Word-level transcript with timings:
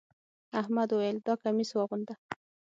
احمد 0.61 0.89
وويل: 0.91 1.17
دا 1.25 1.33
کميس 1.43 1.69
واغونده. 1.73 2.13